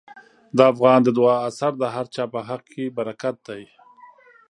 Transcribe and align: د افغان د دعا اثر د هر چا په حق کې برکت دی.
د 0.57 0.59
افغان 0.71 0.99
د 1.03 1.09
دعا 1.17 1.35
اثر 1.49 1.71
د 1.81 1.83
هر 1.95 2.05
چا 2.15 2.23
په 2.33 2.39
حق 2.47 2.63
کې 2.73 2.85
برکت 2.97 3.35
دی. 3.47 3.63